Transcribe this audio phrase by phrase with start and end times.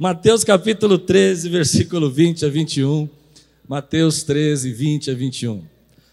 [0.00, 3.06] Mateus capítulo 13, versículo 20 a 21.
[3.68, 5.62] Mateus 13, 20 a 21.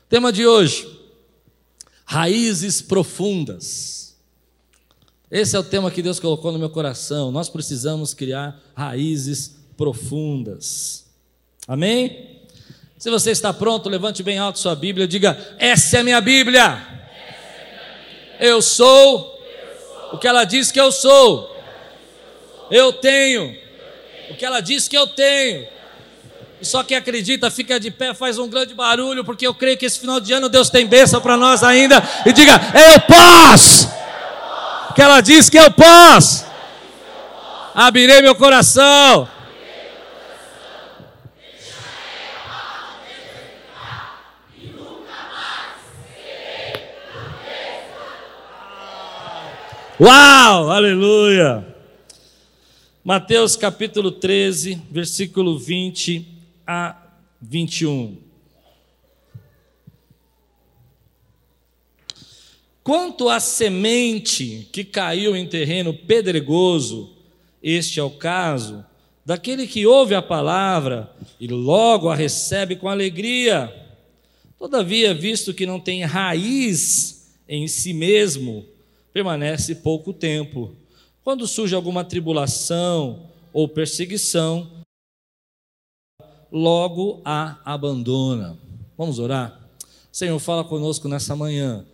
[0.10, 0.86] Tema de hoje:
[2.04, 4.18] raízes profundas.
[5.32, 7.32] Esse é o tema que Deus colocou no meu coração.
[7.32, 11.06] Nós precisamos criar raízes profundas.
[11.66, 12.42] Amém?
[12.98, 16.78] Se você está pronto, levante bem alto sua Bíblia, diga: Essa é minha Bíblia.
[18.38, 19.40] Eu sou
[20.12, 21.56] o que ela diz que eu sou.
[22.70, 23.66] Eu tenho
[24.30, 25.68] o que ela diz que eu tenho.
[26.60, 29.86] E só quem acredita fica de pé, faz um grande barulho, porque eu creio que
[29.86, 32.02] esse final de ano Deus tem bênção para nós ainda.
[32.26, 32.60] E diga:
[32.94, 33.90] Eu posso!
[34.96, 36.46] Que ela diz que eu posso.
[37.76, 39.30] Abrirei meu coração.
[50.00, 50.72] Uau!
[50.72, 51.77] Aleluia!
[53.08, 56.28] Mateus capítulo 13, versículo 20
[56.68, 57.08] a
[57.42, 58.18] 21.
[62.84, 67.16] Quanto à semente que caiu em terreno pedregoso,
[67.64, 68.84] este é o caso
[69.26, 73.74] daquele que ouve a palavra e logo a recebe com alegria.
[74.60, 78.66] Todavia, visto que não tem raiz em si mesmo,
[79.14, 80.76] permanece pouco tempo.
[81.28, 83.20] Quando surge alguma tribulação
[83.52, 84.66] ou perseguição,
[86.50, 88.58] logo a abandona.
[88.98, 89.60] Vamos orar?
[90.10, 91.86] Senhor, fala conosco nessa manhã.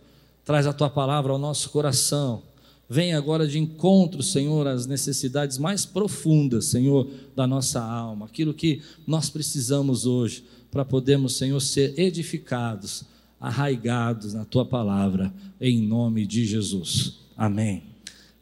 [0.44, 2.44] Traz a tua palavra ao nosso coração.
[2.88, 8.82] Vem agora de encontro, Senhor, às necessidades mais profundas, Senhor, da nossa alma, aquilo que
[9.04, 13.02] nós precisamos hoje para podermos, Senhor, ser edificados
[13.40, 17.18] arraigados na tua palavra, em nome de Jesus.
[17.36, 17.93] Amém.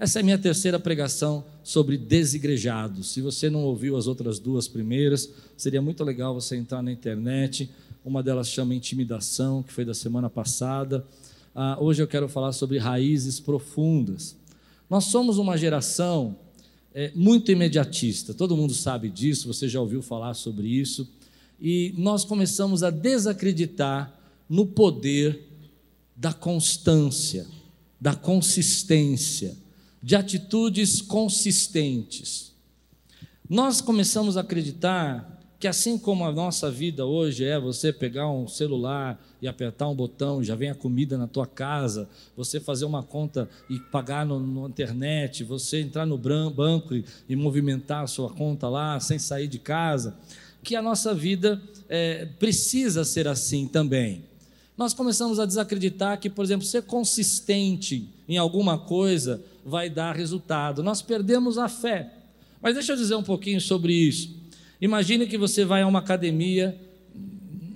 [0.02, 3.12] Essa é a minha terceira pregação sobre desigrejados.
[3.12, 7.70] Se você não ouviu as outras duas primeiras, seria muito legal você entrar na internet.
[8.04, 11.06] Uma delas chama Intimidação, que foi da semana passada.
[11.54, 14.34] Ah, hoje eu quero falar sobre raízes profundas.
[14.90, 16.36] Nós somos uma geração
[16.92, 21.08] é, muito imediatista, todo mundo sabe disso, você já ouviu falar sobre isso.
[21.60, 24.12] E nós começamos a desacreditar
[24.48, 25.46] no poder
[26.16, 27.46] da constância,
[28.00, 29.62] da consistência,
[30.02, 32.52] de atitudes consistentes.
[33.48, 38.48] Nós começamos a acreditar que assim como a nossa vida hoje é você pegar um
[38.48, 43.04] celular e apertar um botão, já vem a comida na tua casa, você fazer uma
[43.04, 48.68] conta e pagar no internet, você entrar no banco e, e, movimentar a sua conta
[48.68, 50.18] lá sem sair de casa,
[50.64, 54.31] que a nossa vida é, precisa ser assim também
[54.76, 60.82] nós começamos a desacreditar que, por exemplo, ser consistente em alguma coisa vai dar resultado.
[60.82, 62.12] Nós perdemos a fé.
[62.60, 64.34] Mas deixa eu dizer um pouquinho sobre isso.
[64.80, 66.78] Imagine que você vai a uma academia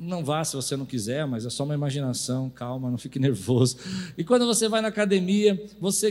[0.07, 3.77] não vá se você não quiser, mas é só uma imaginação, calma, não fique nervoso.
[4.17, 6.11] E quando você vai na academia, você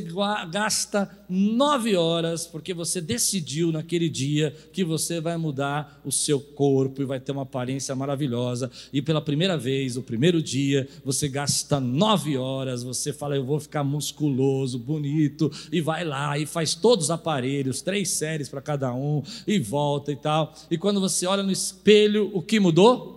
[0.52, 7.02] gasta nove horas, porque você decidiu naquele dia que você vai mudar o seu corpo
[7.02, 8.70] e vai ter uma aparência maravilhosa.
[8.92, 13.60] E pela primeira vez, o primeiro dia, você gasta nove horas, você fala, eu vou
[13.60, 18.94] ficar musculoso, bonito, e vai lá e faz todos os aparelhos, três séries para cada
[18.94, 20.54] um, e volta e tal.
[20.70, 23.15] E quando você olha no espelho, o que mudou?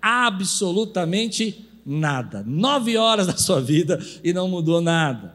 [0.00, 2.42] Absolutamente nada.
[2.46, 5.34] Nove horas da sua vida e não mudou nada.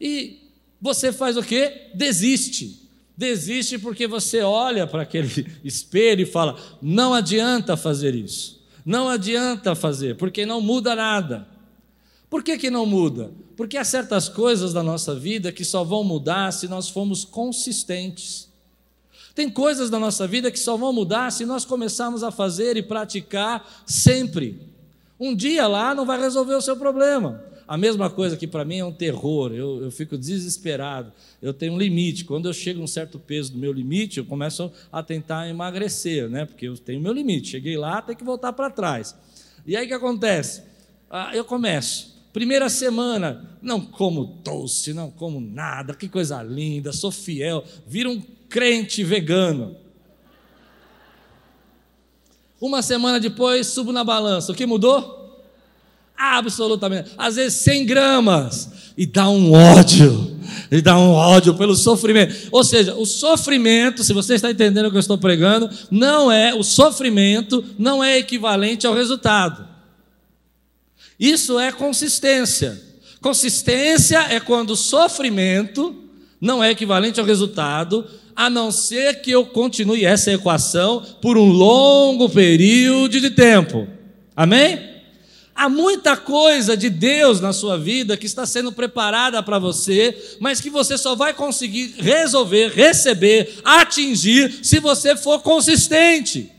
[0.00, 0.38] E
[0.80, 1.90] você faz o quê?
[1.94, 2.86] Desiste.
[3.16, 8.56] Desiste porque você olha para aquele espelho e fala: não adianta fazer isso.
[8.84, 11.48] Não adianta fazer, porque não muda nada.
[12.30, 13.32] Por que, que não muda?
[13.56, 18.45] Porque há certas coisas da nossa vida que só vão mudar se nós formos consistentes.
[19.36, 22.82] Tem coisas da nossa vida que só vão mudar se nós começarmos a fazer e
[22.82, 24.58] praticar sempre.
[25.20, 27.44] Um dia lá não vai resolver o seu problema.
[27.68, 31.12] A mesma coisa que para mim é um terror, eu, eu fico desesperado.
[31.42, 32.24] Eu tenho um limite.
[32.24, 36.30] Quando eu chego a um certo peso do meu limite, eu começo a tentar emagrecer,
[36.30, 36.46] né?
[36.46, 37.50] Porque eu tenho meu limite.
[37.50, 39.14] Cheguei lá, tem que voltar para trás.
[39.66, 40.62] E aí o que acontece?
[41.10, 42.16] Ah, eu começo.
[42.32, 48.22] Primeira semana, não como doce, não como nada, que coisa linda, sou fiel, vira um
[48.48, 49.76] crente vegano.
[52.60, 54.52] Uma semana depois, subo na balança.
[54.52, 55.16] O que mudou?
[56.16, 57.10] Absolutamente.
[57.18, 58.70] Às vezes 100 gramas.
[58.96, 60.36] E dá um ódio.
[60.70, 62.48] E dá um ódio pelo sofrimento.
[62.50, 66.54] Ou seja, o sofrimento, se você está entendendo o que eu estou pregando, não é,
[66.54, 69.66] o sofrimento não é equivalente ao resultado.
[71.20, 72.82] Isso é consistência.
[73.20, 75.94] Consistência é quando o sofrimento
[76.40, 78.06] não é equivalente ao resultado,
[78.36, 83.88] a não ser que eu continue essa equação por um longo período de tempo.
[84.36, 84.96] Amém?
[85.54, 90.60] Há muita coisa de Deus na sua vida que está sendo preparada para você, mas
[90.60, 96.52] que você só vai conseguir resolver, receber, atingir, se você for consistente.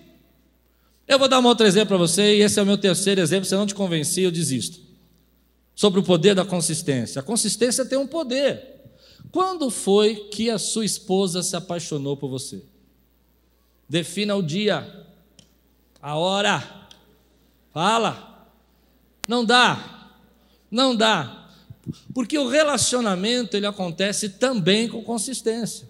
[1.07, 3.45] Eu vou dar um outro exemplo para você, e esse é o meu terceiro exemplo.
[3.47, 4.79] Se eu não te convenci, eu desisto.
[5.75, 7.19] Sobre o poder da consistência.
[7.19, 8.76] A consistência tem um poder.
[9.31, 12.63] Quando foi que a sua esposa se apaixonou por você?
[13.89, 15.05] Defina o dia,
[16.01, 16.87] a hora.
[17.73, 18.49] Fala.
[19.27, 20.11] Não dá.
[20.69, 21.49] Não dá.
[22.13, 25.87] Porque o relacionamento ele acontece também com consistência.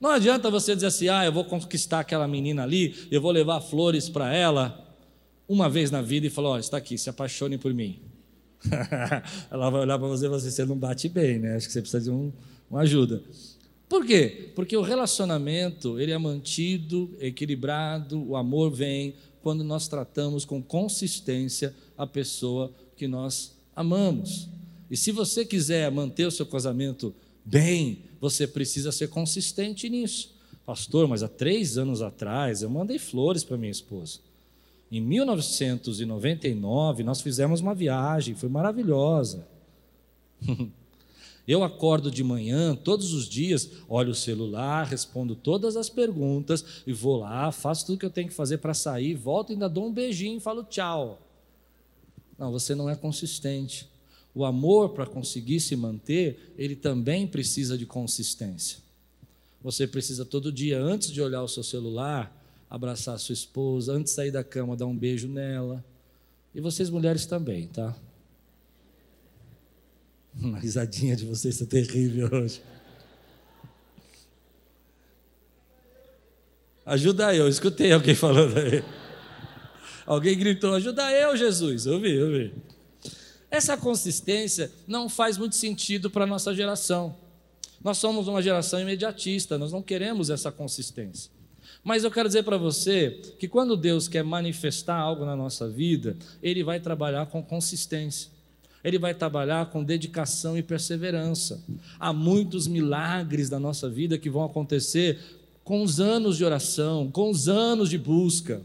[0.00, 3.60] Não adianta você dizer assim: "Ah, eu vou conquistar aquela menina ali, eu vou levar
[3.60, 4.96] flores para ela
[5.48, 8.07] uma vez na vida e falar: "Ó, oh, está aqui, se apaixone por mim".
[9.50, 11.56] ela vai olhar para você e você, você não bate bem, né?
[11.56, 12.32] Acho que você precisa de um,
[12.70, 13.22] uma ajuda.
[13.88, 14.50] Por quê?
[14.54, 21.74] Porque o relacionamento ele é mantido, equilibrado, o amor vem quando nós tratamos com consistência
[21.96, 24.48] a pessoa que nós amamos.
[24.90, 27.14] E se você quiser manter o seu casamento
[27.44, 30.36] bem, você precisa ser consistente nisso.
[30.66, 34.18] Pastor, mas há três anos atrás eu mandei flores para minha esposa.
[34.90, 39.46] Em 1999, nós fizemos uma viagem, foi maravilhosa.
[41.48, 46.92] Eu acordo de manhã, todos os dias, olho o celular, respondo todas as perguntas e
[46.92, 49.92] vou lá, faço tudo que eu tenho que fazer para sair, volto, ainda dou um
[49.92, 51.26] beijinho e falo tchau.
[52.38, 53.88] Não, você não é consistente.
[54.34, 58.80] O amor, para conseguir se manter, ele também precisa de consistência.
[59.62, 62.37] Você precisa todo dia, antes de olhar o seu celular,
[62.68, 65.84] abraçar a sua esposa, antes de sair da cama, dar um beijo nela.
[66.54, 67.94] E vocês mulheres também, tá?
[70.34, 72.62] Uma risadinha de vocês está terrível hoje.
[76.84, 78.82] Ajuda eu, escutei alguém falando aí.
[80.06, 81.84] Alguém gritou: Ajuda eu, Jesus.
[81.84, 82.54] Eu vi, eu vi.
[83.50, 87.14] Essa consistência não faz muito sentido para a nossa geração.
[87.82, 91.30] Nós somos uma geração imediatista, nós não queremos essa consistência.
[91.88, 96.18] Mas eu quero dizer para você que quando Deus quer manifestar algo na nossa vida,
[96.42, 98.30] Ele vai trabalhar com consistência.
[98.84, 101.64] Ele vai trabalhar com dedicação e perseverança.
[101.98, 105.18] Há muitos milagres da nossa vida que vão acontecer
[105.64, 108.60] com os anos de oração, com os anos de busca.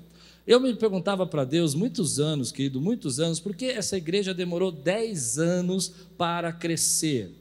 [0.46, 4.70] Eu me perguntava para Deus, muitos anos, querido, muitos anos, por que essa igreja demorou
[4.70, 7.32] 10 anos para crescer?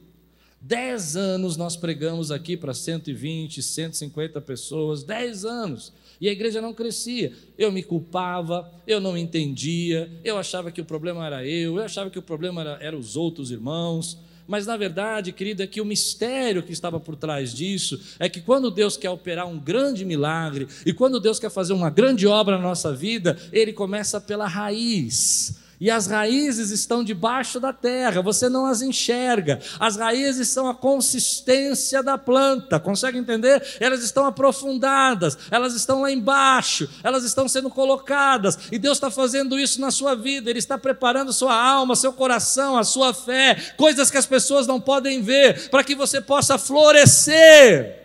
[0.65, 5.91] Dez anos nós pregamos aqui para 120, 150 pessoas, dez anos.
[6.21, 7.33] E a igreja não crescia.
[7.57, 12.09] Eu me culpava, eu não entendia, eu achava que o problema era eu, eu achava
[12.09, 14.17] que o problema era, era os outros irmãos.
[14.47, 18.39] Mas na verdade, querida, é que o mistério que estava por trás disso é que
[18.39, 22.55] quando Deus quer operar um grande milagre e quando Deus quer fazer uma grande obra
[22.55, 28.47] na nossa vida, ele começa pela raiz e as raízes estão debaixo da terra, você
[28.47, 29.59] não as enxerga.
[29.77, 33.61] As raízes são a consistência da planta, consegue entender?
[33.81, 39.59] Elas estão aprofundadas, elas estão lá embaixo, elas estão sendo colocadas, e Deus está fazendo
[39.59, 44.09] isso na sua vida, Ele está preparando sua alma, seu coração, a sua fé, coisas
[44.09, 47.99] que as pessoas não podem ver, para que você possa florescer.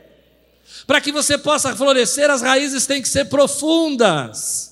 [0.85, 4.68] Para que você possa florescer, as raízes têm que ser profundas.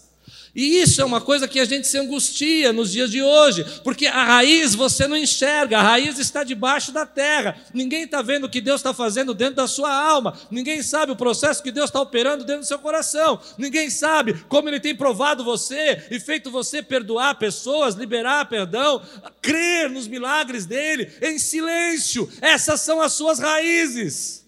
[0.56, 4.06] E isso é uma coisa que a gente se angustia nos dias de hoje, porque
[4.06, 7.58] a raiz você não enxerga, a raiz está debaixo da terra.
[7.74, 11.16] Ninguém está vendo o que Deus está fazendo dentro da sua alma, ninguém sabe o
[11.16, 15.44] processo que Deus está operando dentro do seu coração, ninguém sabe como Ele tem provado
[15.44, 19.02] você e feito você perdoar pessoas, liberar perdão,
[19.42, 22.30] crer nos milagres dele em silêncio.
[22.40, 24.45] Essas são as suas raízes.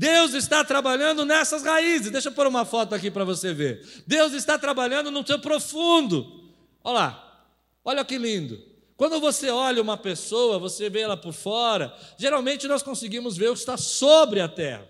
[0.00, 2.10] Deus está trabalhando nessas raízes.
[2.10, 3.86] Deixa eu pôr uma foto aqui para você ver.
[4.06, 6.50] Deus está trabalhando no seu profundo.
[6.82, 7.44] Olha lá,
[7.84, 8.58] olha que lindo.
[8.96, 13.52] Quando você olha uma pessoa, você vê ela por fora, geralmente nós conseguimos ver o
[13.52, 14.88] que está sobre a terra.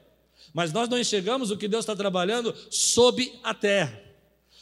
[0.54, 4.00] Mas nós não enxergamos o que Deus está trabalhando sob a terra.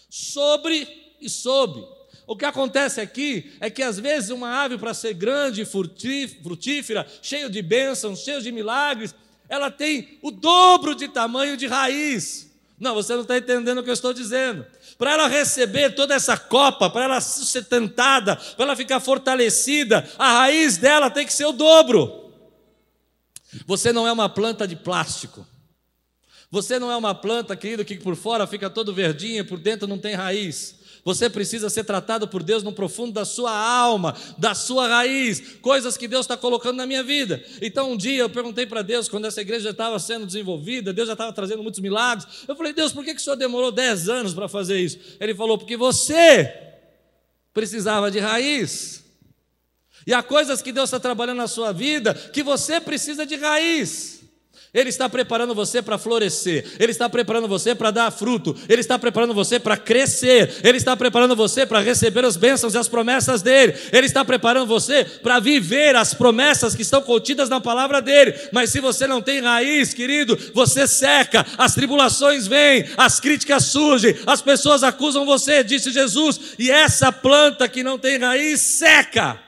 [0.09, 0.88] Sobre
[1.21, 1.87] e sob.
[2.26, 7.50] O que acontece aqui é que às vezes uma ave, para ser grande, frutífera, cheio
[7.50, 9.14] de bênçãos, cheio de milagres,
[9.49, 12.49] ela tem o dobro de tamanho de raiz.
[12.78, 14.64] Não, você não está entendendo o que eu estou dizendo.
[14.97, 20.33] Para ela receber toda essa copa, para ela ser sustentada, para ela ficar fortalecida, a
[20.40, 22.33] raiz dela tem que ser o dobro.
[23.67, 25.47] Você não é uma planta de plástico.
[26.50, 29.99] Você não é uma planta, querido, que por fora fica todo verdinha, por dentro não
[29.99, 30.78] tem raiz.
[31.09, 35.97] Você precisa ser tratado por Deus no profundo da sua alma, da sua raiz, coisas
[35.97, 37.43] que Deus está colocando na minha vida.
[37.62, 41.15] Então, um dia eu perguntei para Deus, quando essa igreja estava sendo desenvolvida, Deus já
[41.15, 42.29] estava trazendo muitos milagres.
[42.47, 44.99] Eu falei, Deus, por que, que o Senhor demorou 10 anos para fazer isso?
[45.19, 46.53] Ele falou, porque você
[47.55, 49.03] precisava de raiz.
[50.07, 54.18] E há coisas que Deus está trabalhando na sua vida que você precisa de raiz.
[54.73, 58.99] Ele está preparando você para florescer, Ele está preparando você para dar fruto, Ele está
[58.99, 63.41] preparando você para crescer, Ele está preparando você para receber as bênçãos e as promessas
[63.41, 68.35] dEle, Ele está preparando você para viver as promessas que estão contidas na palavra dEle.
[68.53, 74.17] Mas se você não tem raiz, querido, você seca, as tribulações vêm, as críticas surgem,
[74.27, 79.48] as pessoas acusam você, disse Jesus, e essa planta que não tem raiz seca.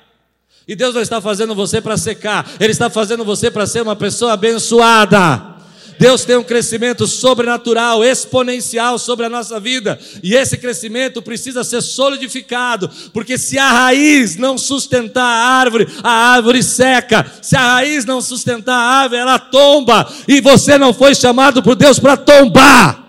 [0.70, 3.96] E Deus não está fazendo você para secar, Ele está fazendo você para ser uma
[3.96, 5.56] pessoa abençoada.
[5.98, 11.82] Deus tem um crescimento sobrenatural, exponencial sobre a nossa vida, e esse crescimento precisa ser
[11.82, 18.04] solidificado, porque se a raiz não sustentar a árvore, a árvore seca, se a raiz
[18.04, 23.08] não sustentar a árvore, ela tomba, e você não foi chamado por Deus para tombar.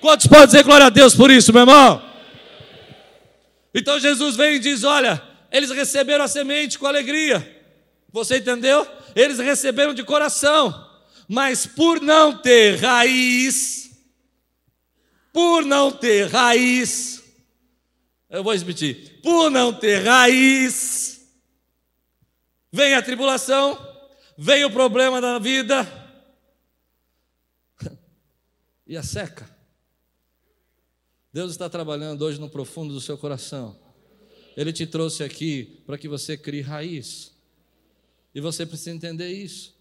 [0.00, 2.02] Quantos podem dizer glória a Deus por isso, meu irmão?
[3.72, 5.22] Então Jesus vem e diz: Olha,
[5.52, 7.60] eles receberam a semente com alegria.
[8.10, 8.86] Você entendeu?
[9.14, 10.90] Eles receberam de coração,
[11.28, 13.90] mas por não ter raiz,
[15.32, 17.22] por não ter raiz,
[18.30, 21.20] eu vou repetir, por não ter raiz,
[22.72, 23.78] vem a tribulação,
[24.36, 25.86] vem o problema da vida
[28.86, 29.50] e a seca.
[31.30, 33.81] Deus está trabalhando hoje no profundo do seu coração.
[34.56, 37.32] Ele te trouxe aqui para que você crie raiz.
[38.34, 39.74] E você precisa entender isso.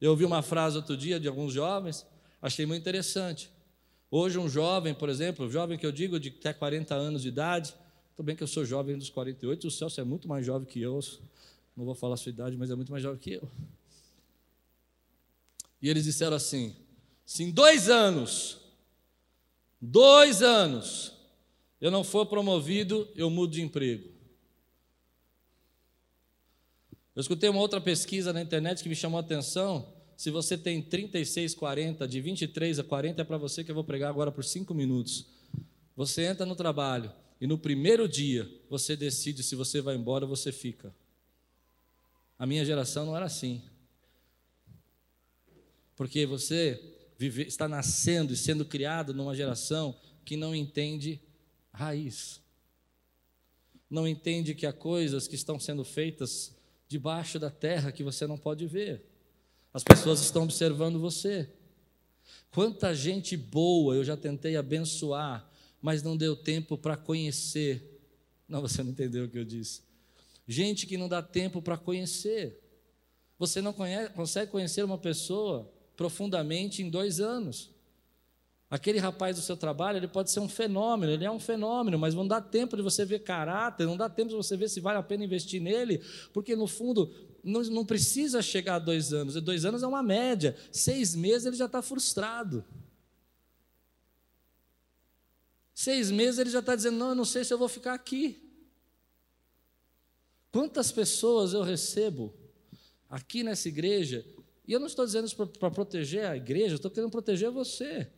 [0.00, 2.06] Eu ouvi uma frase outro dia de alguns jovens,
[2.40, 3.50] achei muito interessante.
[4.10, 7.74] Hoje, um jovem, por exemplo, jovem que eu digo de até 40 anos de idade,
[8.16, 10.80] tudo bem que eu sou jovem dos 48, o Celso é muito mais jovem que
[10.80, 10.98] eu,
[11.76, 13.50] não vou falar a sua idade, mas é muito mais jovem que eu.
[15.80, 16.74] E eles disseram assim:
[17.24, 18.58] se em dois anos,
[19.80, 21.12] dois anos,
[21.80, 24.08] eu não for promovido, eu mudo de emprego.
[27.14, 29.92] Eu escutei uma outra pesquisa na internet que me chamou a atenção.
[30.16, 33.84] Se você tem 36, 40, de 23 a 40 é para você que eu vou
[33.84, 35.26] pregar agora por 5 minutos.
[35.96, 40.28] Você entra no trabalho e no primeiro dia você decide se você vai embora ou
[40.28, 40.94] você fica.
[42.38, 43.62] A minha geração não era assim.
[45.96, 46.80] Porque você
[47.18, 51.20] vive, está nascendo e sendo criado numa geração que não entende
[51.78, 52.42] raiz.
[53.88, 56.56] Não entende que há coisas que estão sendo feitas
[56.88, 59.04] debaixo da terra que você não pode ver.
[59.72, 61.48] As pessoas estão observando você.
[62.50, 65.48] Quanta gente boa eu já tentei abençoar,
[65.80, 68.00] mas não deu tempo para conhecer.
[68.48, 69.82] Não, você não entendeu o que eu disse.
[70.46, 72.58] Gente que não dá tempo para conhecer.
[73.38, 77.70] Você não conhece, consegue conhecer uma pessoa profundamente em dois anos.
[78.70, 82.14] Aquele rapaz do seu trabalho, ele pode ser um fenômeno, ele é um fenômeno, mas
[82.14, 84.98] não dá tempo de você ver caráter, não dá tempo de você ver se vale
[84.98, 86.02] a pena investir nele,
[86.34, 87.10] porque no fundo
[87.42, 91.56] não, não precisa chegar a dois anos, dois anos é uma média, seis meses ele
[91.56, 92.62] já está frustrado.
[95.72, 98.36] Seis meses ele já está dizendo: não, eu não sei se eu vou ficar aqui.
[100.50, 102.34] Quantas pessoas eu recebo
[103.08, 104.26] aqui nessa igreja,
[104.66, 108.10] e eu não estou dizendo isso para proteger a igreja, eu estou querendo proteger você.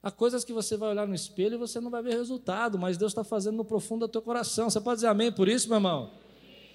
[0.00, 2.96] Há coisas que você vai olhar no espelho e você não vai ver resultado, mas
[2.96, 4.70] Deus está fazendo no profundo do teu coração.
[4.70, 6.10] Você pode dizer amém por isso, meu irmão?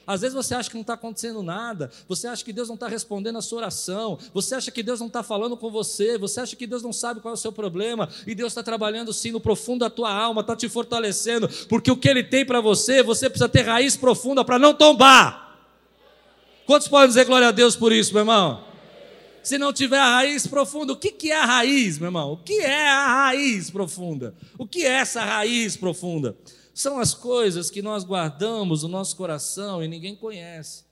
[0.06, 2.90] Às vezes você acha que não está acontecendo nada, você acha que Deus não está
[2.90, 6.58] respondendo a sua oração, você acha que Deus não está falando com você, você acha
[6.58, 9.40] que Deus não sabe qual é o seu problema, e Deus está trabalhando sim no
[9.40, 13.30] profundo da tua alma, está te fortalecendo, porque o que Ele tem para você, você
[13.30, 15.58] precisa ter raiz profunda para não tombar.
[16.66, 18.73] Quantos podem dizer glória a Deus por isso, meu irmão?
[19.44, 20.94] Se não tiver a raiz profunda.
[20.94, 22.34] O que, que é a raiz, meu irmão?
[22.34, 24.34] O que é a raiz profunda?
[24.58, 26.38] O que é essa raiz profunda?
[26.74, 30.86] São as coisas que nós guardamos no nosso coração e ninguém conhece.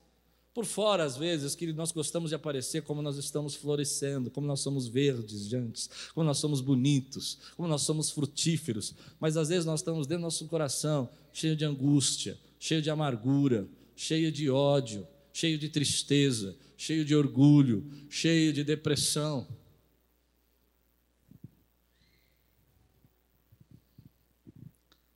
[0.54, 4.60] Por fora, às vezes, que nós gostamos de aparecer como nós estamos florescendo, como nós
[4.60, 8.94] somos verdes, jantes, como nós somos bonitos, como nós somos frutíferos.
[9.18, 13.66] Mas às vezes nós estamos dentro do nosso coração cheio de angústia, cheio de amargura,
[13.96, 19.46] cheio de ódio, cheio de tristeza, cheio de orgulho, cheio de depressão.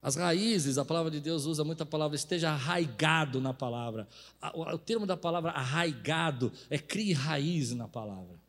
[0.00, 4.06] As raízes, a palavra de Deus usa muita palavra, esteja arraigado na palavra.
[4.54, 8.40] O termo da palavra arraigado é crie raiz na palavra.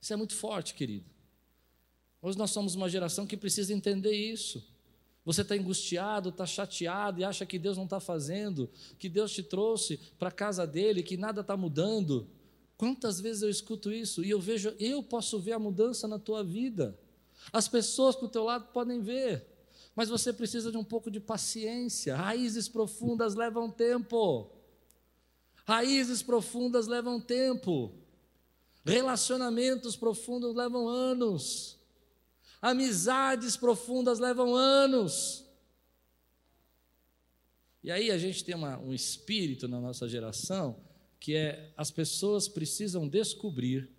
[0.00, 1.10] Isso é muito forte, querido.
[2.22, 4.64] Hoje nós somos uma geração que precisa entender isso.
[5.30, 8.68] Você está angustiado, está chateado e acha que Deus não está fazendo,
[8.98, 12.26] que Deus te trouxe para a casa dele, que nada está mudando.
[12.76, 16.42] Quantas vezes eu escuto isso e eu vejo, eu posso ver a mudança na tua
[16.42, 16.98] vida.
[17.52, 19.46] As pessoas do teu lado podem ver,
[19.94, 22.16] mas você precisa de um pouco de paciência.
[22.16, 24.50] Raízes profundas levam tempo.
[25.64, 27.94] Raízes profundas levam tempo.
[28.84, 31.79] Relacionamentos profundos levam anos.
[32.60, 35.44] Amizades profundas levam anos.
[37.82, 40.78] E aí a gente tem uma, um espírito na nossa geração
[41.18, 43.90] que é as pessoas precisam descobrir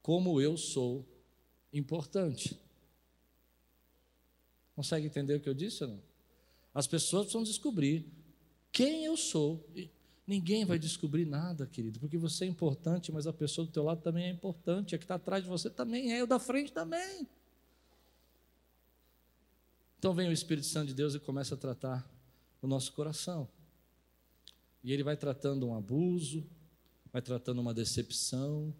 [0.00, 1.06] como eu sou
[1.72, 2.58] importante.
[4.74, 6.02] Consegue entender o que eu disse ou não?
[6.72, 8.06] As pessoas precisam descobrir
[8.72, 9.68] quem eu sou.
[10.26, 14.00] Ninguém vai descobrir nada, querido, porque você é importante, mas a pessoa do teu lado
[14.00, 17.26] também é importante, a que está atrás de você também é, o da frente também.
[19.98, 22.08] Então vem o Espírito Santo de Deus e começa a tratar
[22.62, 23.48] o nosso coração.
[24.82, 26.46] E ele vai tratando um abuso,
[27.12, 28.72] vai tratando uma decepção,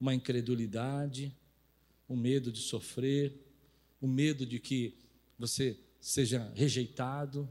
[0.00, 1.34] uma incredulidade,
[2.08, 3.34] o medo de sofrer,
[4.00, 4.96] o medo de que
[5.38, 7.48] você seja rejeitado,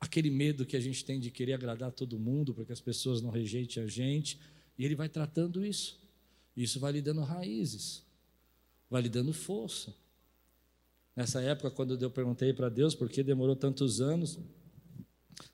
[0.00, 3.20] aquele medo que a gente tem de querer agradar todo mundo para que as pessoas
[3.20, 4.40] não rejeitem a gente,
[4.76, 6.02] e ele vai tratando isso.
[6.56, 8.02] Isso vai lhe dando raízes,
[8.90, 9.94] vai lhe dando força.
[11.16, 14.38] Nessa época, quando eu perguntei para Deus por que demorou tantos anos,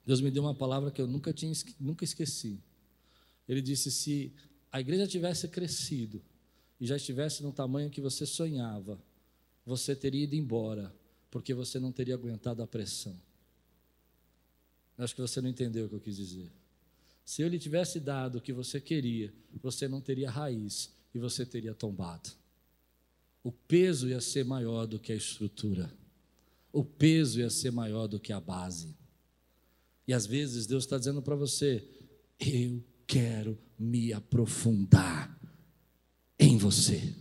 [0.07, 2.59] Deus me deu uma palavra que eu nunca, tinha, nunca esqueci.
[3.49, 4.33] Ele disse: se
[4.73, 6.23] a igreja tivesse crescido
[6.81, 8.99] e já estivesse no tamanho que você sonhava,
[9.67, 10.95] você teria ido embora,
[11.31, 13.17] porque você não teria aguentado a pressão.
[14.97, 16.51] Acho que você não entendeu o que eu quis dizer.
[17.25, 21.47] Se eu lhe tivesse dado o que você queria, você não teria raiz e você
[21.47, 22.31] teria tombado.
[23.43, 25.93] O peso ia ser maior do que a estrutura.
[26.73, 28.95] O peso ia ser maior do que a base.
[30.07, 31.87] E às vezes Deus está dizendo para você:
[32.39, 35.39] eu quero me aprofundar
[36.39, 37.15] em você.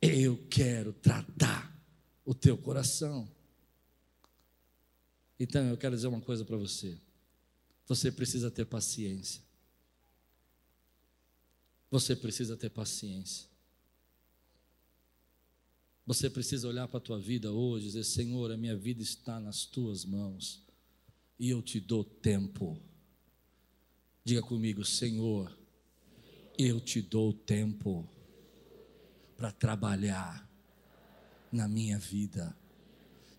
[0.00, 1.72] Eu quero tratar
[2.24, 3.30] o teu coração.
[5.38, 6.98] Então eu quero dizer uma coisa para você.
[7.86, 9.42] Você precisa ter paciência.
[11.90, 13.51] Você precisa ter paciência.
[16.04, 19.38] Você precisa olhar para a tua vida hoje e dizer: Senhor, a minha vida está
[19.38, 20.62] nas tuas mãos
[21.38, 22.80] e eu te dou tempo.
[24.24, 25.56] Diga comigo, Senhor,
[26.58, 28.08] eu te dou tempo
[29.36, 30.48] para trabalhar
[31.50, 32.56] na minha vida.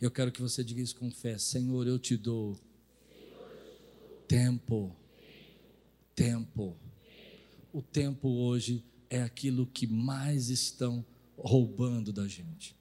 [0.02, 2.58] Eu quero que você diga isso com fé: Senhor, eu te dou
[4.28, 4.96] tempo.
[6.16, 6.78] Tempo.
[7.74, 11.06] O tempo hoje é aquilo que mais estão
[11.38, 12.76] roubando da gente.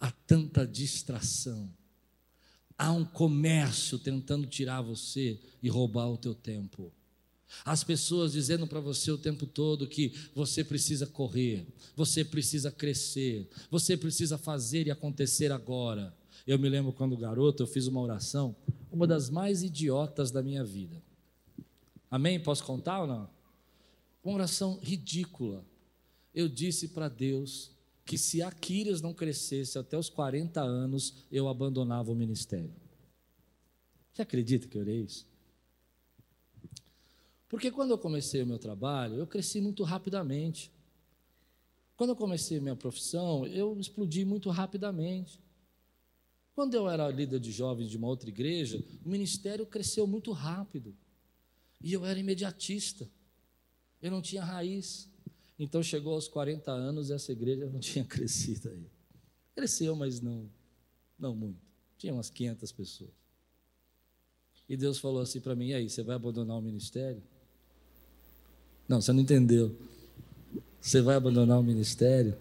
[0.00, 1.72] Há tanta distração.
[2.78, 6.92] Há um comércio tentando tirar você e roubar o teu tempo.
[7.64, 13.48] As pessoas dizendo para você o tempo todo que você precisa correr, você precisa crescer,
[13.70, 16.14] você precisa fazer e acontecer agora.
[16.46, 18.54] Eu me lembro quando garoto, eu fiz uma oração,
[18.90, 21.02] uma das mais idiotas da minha vida.
[22.10, 22.38] Amém?
[22.38, 23.28] Posso contar ou não?
[24.22, 25.64] Uma oração ridícula.
[26.36, 27.70] Eu disse para Deus
[28.04, 32.74] que se Aquiles não crescesse até os 40 anos, eu abandonava o ministério.
[34.12, 35.26] Você acredita que eu orei isso?
[37.48, 40.70] Porque quando eu comecei o meu trabalho, eu cresci muito rapidamente.
[41.96, 45.40] Quando eu comecei minha profissão, eu explodi muito rapidamente.
[46.54, 50.94] Quando eu era líder de jovens de uma outra igreja, o ministério cresceu muito rápido.
[51.80, 53.08] E eu era imediatista.
[54.02, 55.08] Eu não tinha raiz.
[55.58, 58.86] Então chegou aos 40 anos e essa igreja não tinha crescido aí.
[59.54, 60.48] Cresceu, mas não,
[61.18, 61.60] não muito.
[61.96, 63.10] Tinha umas 500 pessoas.
[64.68, 67.22] E Deus falou assim para mim: e aí, você vai abandonar o ministério?
[68.88, 69.74] Não, você não entendeu.
[70.80, 72.36] Você vai abandonar o ministério?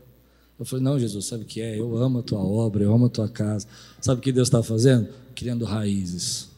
[0.58, 1.78] Eu falei, não, Jesus, sabe o que é?
[1.78, 3.68] Eu amo a tua obra, eu amo a tua casa.
[4.00, 5.10] Sabe o que Deus está fazendo?
[5.34, 6.50] Criando raízes.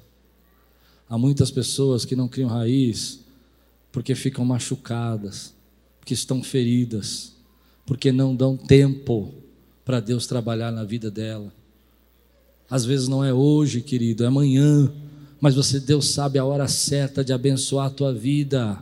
[1.09, 3.21] Há muitas pessoas que não criam raiz
[3.91, 5.53] porque ficam machucadas,
[6.07, 7.33] porque estão feridas,
[7.85, 9.33] porque não dão tempo
[9.83, 11.53] para Deus trabalhar na vida dela.
[12.69, 14.89] Às vezes não é hoje, querido, é amanhã,
[15.41, 18.81] mas você Deus sabe a hora certa de abençoar a tua vida.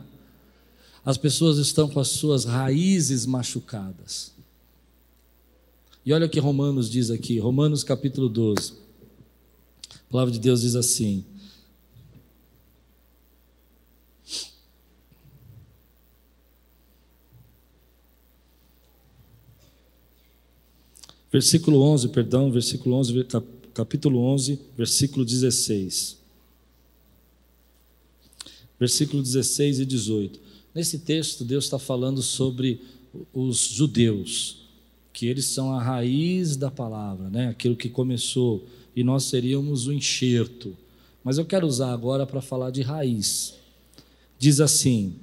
[1.04, 4.32] As pessoas estão com as suas raízes machucadas.
[6.04, 8.74] E olha o que Romanos diz aqui, Romanos capítulo 12.
[9.94, 11.24] A palavra de Deus diz assim:
[21.30, 23.26] Versículo 11, perdão, versículo 11,
[23.74, 26.16] capítulo 11, versículo 16.
[28.78, 30.40] Versículo 16 e 18.
[30.74, 32.80] Nesse texto, Deus está falando sobre
[33.32, 34.66] os judeus,
[35.12, 37.48] que eles são a raiz da palavra, né?
[37.48, 40.76] aquilo que começou, e nós seríamos o enxerto.
[41.24, 43.54] Mas eu quero usar agora para falar de raiz.
[44.38, 45.14] Diz assim: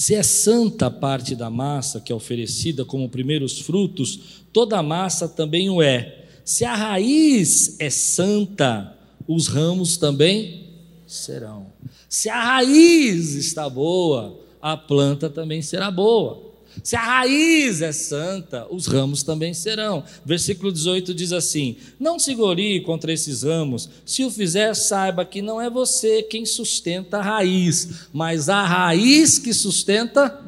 [0.00, 4.82] se é santa a parte da massa que é oferecida como primeiros frutos, toda a
[4.82, 6.24] massa também o é.
[6.42, 8.96] Se a raiz é santa,
[9.28, 10.68] os ramos também
[11.06, 11.66] serão.
[12.08, 16.49] Se a raiz está boa, a planta também será boa.
[16.82, 20.04] Se a raiz é santa, os ramos também serão.
[20.24, 25.42] Versículo 18 diz assim: Não se glorie contra esses ramos, se o fizer, saiba que
[25.42, 30.38] não é você quem sustenta a raiz, mas a raiz que sustenta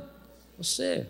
[0.57, 1.07] você.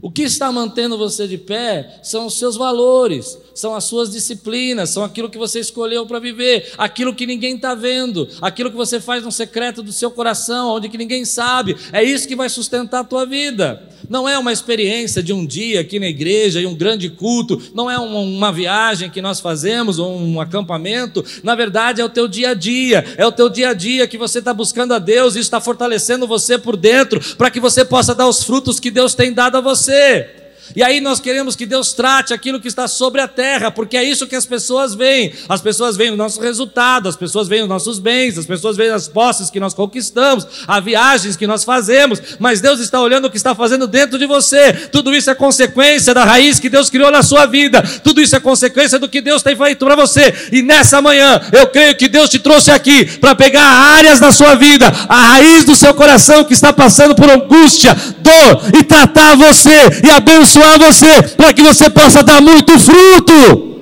[0.00, 4.90] O que está mantendo você de pé são os seus valores, são as suas disciplinas,
[4.90, 9.00] são aquilo que você escolheu para viver, aquilo que ninguém está vendo, aquilo que você
[9.00, 11.76] faz no secreto do seu coração, onde que ninguém sabe.
[11.92, 13.88] É isso que vai sustentar a tua vida.
[14.08, 17.90] Não é uma experiência de um dia aqui na igreja e um grande culto, não
[17.90, 21.24] é uma, uma viagem que nós fazemos ou um acampamento.
[21.42, 24.18] Na verdade, é o teu dia a dia, é o teu dia a dia que
[24.18, 28.14] você está buscando a Deus e está fortalecendo você por dentro para que você possa
[28.14, 30.43] dar os frutos que Deus tem dado a você.
[30.74, 34.02] E aí nós queremos que Deus trate aquilo que está sobre a terra, porque é
[34.02, 35.32] isso que as pessoas veem.
[35.48, 38.90] As pessoas veem o nosso resultado, as pessoas veem os nossos bens, as pessoas veem
[38.90, 43.30] as posses que nós conquistamos, as viagens que nós fazemos, mas Deus está olhando o
[43.30, 44.72] que está fazendo dentro de você.
[44.72, 47.82] Tudo isso é consequência da raiz que Deus criou na sua vida.
[48.02, 50.34] Tudo isso é consequência do que Deus tem feito para você.
[50.50, 54.54] E nessa manhã, eu creio que Deus te trouxe aqui para pegar áreas da sua
[54.54, 59.70] vida, a raiz do seu coração que está passando por angústia, dor e tratar você
[60.04, 63.73] e abençoar abençoar você, para que você possa dar muito fruto.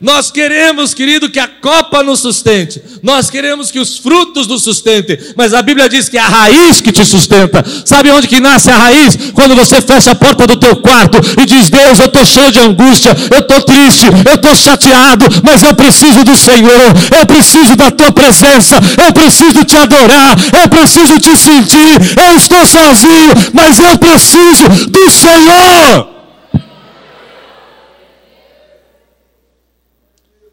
[0.00, 2.80] Nós queremos, querido, que a copa nos sustente.
[3.02, 5.18] Nós queremos que os frutos nos sustentem.
[5.36, 7.64] Mas a Bíblia diz que é a raiz que te sustenta.
[7.84, 9.18] Sabe onde que nasce a raiz?
[9.34, 12.60] Quando você fecha a porta do teu quarto e diz: Deus, eu estou cheio de
[12.60, 17.90] angústia, eu estou triste, eu estou chateado, mas eu preciso do Senhor, eu preciso da
[17.90, 23.98] tua presença, eu preciso te adorar, eu preciso te sentir, eu estou sozinho, mas eu
[23.98, 26.17] preciso do Senhor.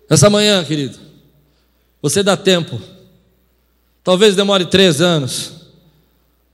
[0.10, 0.98] Essa manhã, querido,
[2.02, 2.80] você dá tempo.
[4.04, 5.54] Talvez demore três anos.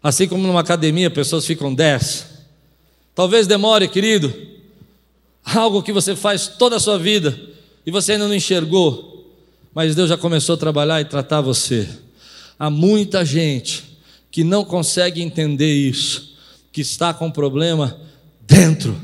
[0.02, 2.26] Assim como numa academia, pessoas ficam dez.
[3.14, 4.34] Talvez demore, querido,
[5.44, 7.38] algo que você faz toda a sua vida
[7.86, 9.36] e você ainda não enxergou,
[9.74, 11.88] mas Deus já começou a trabalhar e tratar você.
[12.58, 13.84] Há muita gente
[14.32, 16.36] que não consegue entender isso,
[16.72, 18.00] que está com problema
[18.42, 19.00] dentro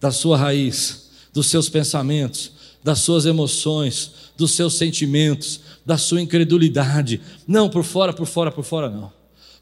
[0.00, 2.52] da sua raiz, dos seus pensamentos,
[2.84, 7.20] das suas emoções, dos seus sentimentos, da sua incredulidade.
[7.48, 9.10] Não, por fora, por fora, por fora, não.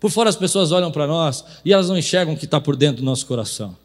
[0.01, 2.75] Por fora as pessoas olham para nós e elas não enxergam o que está por
[2.75, 3.77] dentro do nosso coração.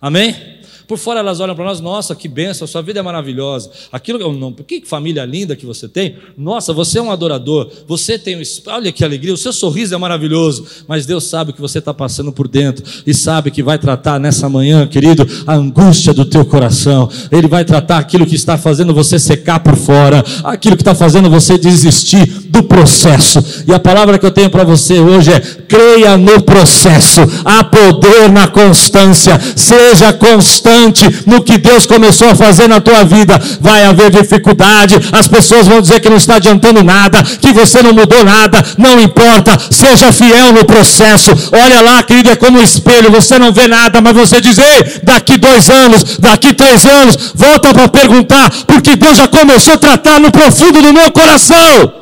[0.00, 0.59] Amém?
[0.90, 3.70] Por fora elas olham para nós, nossa, que benção, sua vida é maravilhosa.
[3.92, 6.16] Aquilo não, que família linda que você tem.
[6.36, 7.70] Nossa, você é um adorador.
[7.86, 10.66] Você tem olha que alegria, o seu sorriso é maravilhoso.
[10.88, 14.18] Mas Deus sabe o que você está passando por dentro e sabe que vai tratar
[14.18, 17.08] nessa manhã, querido, a angústia do teu coração.
[17.30, 21.30] Ele vai tratar aquilo que está fazendo você secar por fora, aquilo que está fazendo
[21.30, 23.42] você desistir do processo.
[23.66, 27.20] E a palavra que eu tenho para você hoje é: creia no processo.
[27.44, 29.40] Há poder na constância.
[29.56, 33.40] Seja constante no que Deus começou a fazer na tua vida.
[33.60, 37.92] Vai haver dificuldade, as pessoas vão dizer que não está adiantando nada, que você não
[37.92, 41.30] mudou nada, não importa, seja fiel no processo.
[41.52, 45.00] Olha lá, querido, é como um espelho, você não vê nada, mas você diz, ei,
[45.02, 50.20] daqui dois anos, daqui três anos, volta para perguntar, porque Deus já começou a tratar
[50.20, 52.00] no profundo do meu coração.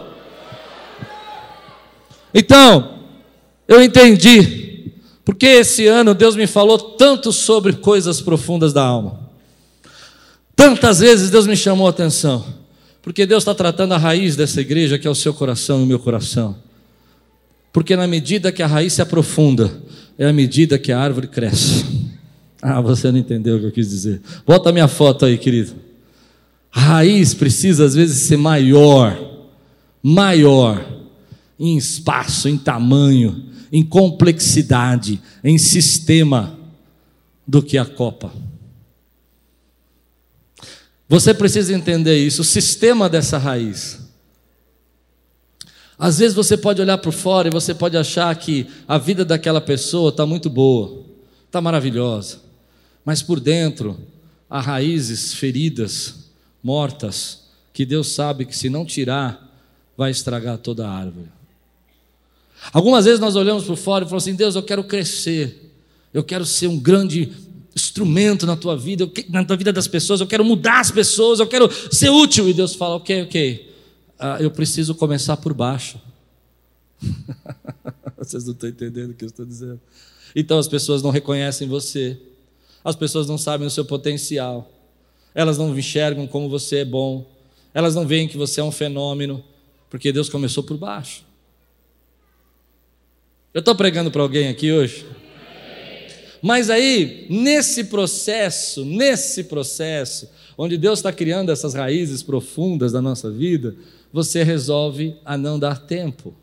[2.35, 2.99] Então,
[3.67, 4.69] eu entendi
[5.29, 9.21] porque esse ano Deus me falou tanto sobre coisas profundas da alma.
[10.57, 12.47] Tantas vezes Deus me chamou a atenção.
[13.03, 15.87] Porque Deus está tratando a raiz dessa igreja, que é o seu coração e o
[15.87, 16.57] meu coração.
[17.71, 19.71] Porque na medida que a raiz se aprofunda,
[20.17, 21.85] é a medida que a árvore cresce.
[22.63, 24.23] Ah, você não entendeu o que eu quis dizer.
[24.47, 25.75] Bota a minha foto aí, querido.
[26.73, 29.17] A raiz precisa às vezes ser maior,
[30.03, 30.85] maior,
[31.59, 36.59] em espaço, em tamanho, em complexidade, em sistema
[37.47, 38.33] do que a copa.
[41.09, 43.99] Você precisa entender isso, o sistema dessa raiz.
[45.99, 49.61] Às vezes você pode olhar por fora e você pode achar que a vida daquela
[49.61, 51.05] pessoa está muito boa,
[51.47, 52.47] está maravilhosa.
[53.05, 53.99] mas por dentro
[54.51, 56.31] há raízes feridas,
[56.63, 59.49] mortas, que Deus sabe que se não tirar,
[59.97, 61.38] vai estragar toda a árvore.
[62.73, 65.73] Algumas vezes nós olhamos por fora e falamos assim: Deus, eu quero crescer,
[66.13, 67.33] eu quero ser um grande
[67.75, 71.47] instrumento na tua vida, na tua vida das pessoas, eu quero mudar as pessoas, eu
[71.47, 72.49] quero ser útil.
[72.49, 73.75] E Deus fala: Ok, ok,
[74.19, 76.01] ah, eu preciso começar por baixo.
[78.19, 79.81] Vocês não estão entendendo o que eu estou dizendo.
[80.35, 82.19] Então as pessoas não reconhecem você,
[82.85, 84.71] as pessoas não sabem o seu potencial,
[85.35, 87.27] elas não enxergam como você é bom,
[87.73, 89.43] elas não veem que você é um fenômeno,
[89.89, 91.25] porque Deus começou por baixo.
[93.59, 95.05] Eu estou pregando para alguém aqui hoje?
[96.41, 103.29] Mas aí, nesse processo, nesse processo, onde Deus está criando essas raízes profundas da nossa
[103.33, 103.75] vida,
[104.13, 106.37] você resolve a não dar tempo.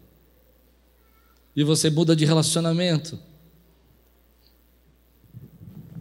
[1.56, 3.18] E você muda de relacionamento.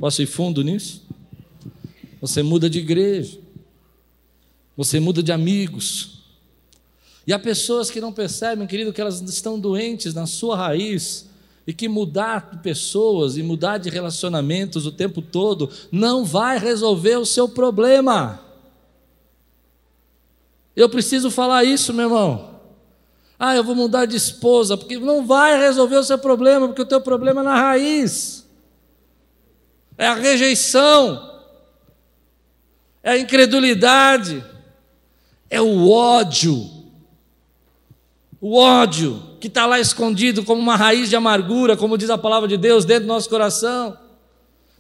[0.01, 1.07] Posso ir fundo nisso?
[2.21, 3.39] Você muda de igreja.
[4.77, 6.14] Você muda de amigos.
[7.27, 11.27] E há pessoas que não percebem, querido, que elas estão doentes na sua raiz
[11.67, 17.17] e que mudar de pessoas e mudar de relacionamentos o tempo todo não vai resolver
[17.17, 18.41] o seu problema.
[20.77, 22.61] Eu preciso falar isso, meu irmão.
[23.39, 26.87] Ah, eu vou mudar de esposa, porque não vai resolver o seu problema, porque o
[26.87, 28.47] teu problema é na raiz.
[29.97, 31.41] É a rejeição.
[33.03, 34.45] É a incredulidade.
[35.49, 36.74] É o ódio
[38.47, 42.47] o ódio que está lá escondido como uma raiz de amargura, como diz a palavra
[42.47, 43.97] de Deus, dentro do nosso coração.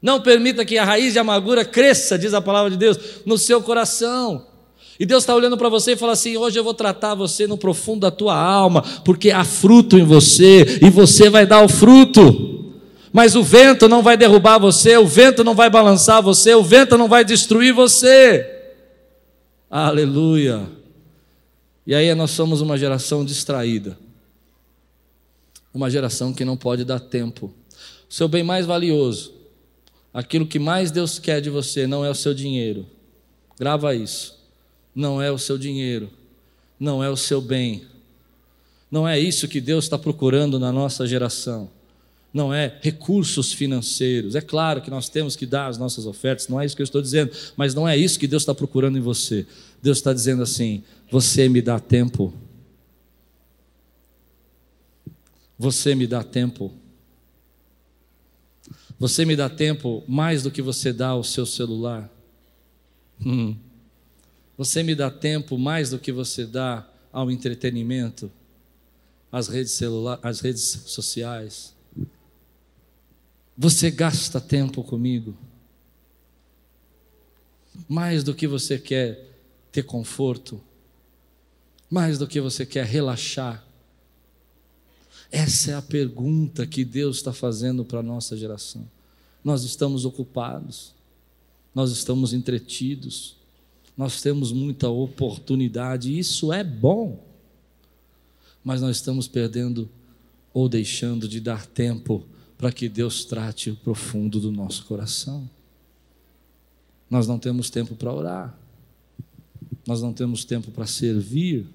[0.03, 3.62] Não permita que a raiz de amargura cresça, diz a palavra de Deus, no seu
[3.62, 4.44] coração.
[5.00, 7.57] E Deus está olhando para você e fala assim: hoje eu vou tratar você no
[7.57, 12.70] profundo da tua alma, porque há fruto em você e você vai dar o fruto.
[13.14, 16.98] Mas o vento não vai derrubar você, o vento não vai balançar você, o vento
[16.98, 18.46] não vai destruir você.
[19.70, 20.84] Aleluia.
[21.87, 23.99] E aí nós somos uma geração distraída.
[25.73, 27.53] Uma geração que não pode dar tempo.
[28.09, 29.35] O seu bem mais valioso,
[30.12, 32.87] aquilo que mais Deus quer de você, não é o seu dinheiro.
[33.59, 34.38] Grava isso.
[34.94, 36.11] Não é o seu dinheiro.
[36.79, 37.85] Não é o seu bem.
[38.90, 41.68] Não é isso que Deus está procurando na nossa geração.
[42.33, 44.35] Não é recursos financeiros.
[44.35, 46.85] É claro que nós temos que dar as nossas ofertas, não é isso que eu
[46.85, 49.47] estou dizendo, mas não é isso que Deus está procurando em você.
[49.83, 52.32] Deus está dizendo assim: você me dá tempo.
[55.58, 56.72] Você me dá tempo.
[58.98, 62.10] Você me dá tempo mais do que você dá ao seu celular.
[63.24, 63.56] Hum.
[64.56, 68.30] Você me dá tempo mais do que você dá ao entretenimento,
[69.30, 69.80] às redes,
[70.22, 71.74] às redes sociais.
[73.56, 75.36] Você gasta tempo comigo.
[77.88, 79.28] Mais do que você quer
[79.72, 80.60] ter conforto,
[81.94, 83.64] mais do que você quer relaxar.
[85.30, 88.85] Essa é a pergunta que Deus está fazendo para a nossa geração.
[89.44, 90.92] Nós estamos ocupados,
[91.72, 93.37] nós estamos entretidos,
[93.96, 97.24] nós temos muita oportunidade, isso é bom,
[98.64, 99.88] mas nós estamos perdendo
[100.52, 102.26] ou deixando de dar tempo
[102.59, 105.48] para que Deus trate o profundo do nosso coração.
[107.09, 108.59] Nós não temos tempo para orar,
[109.87, 111.68] nós não temos tempo para servir,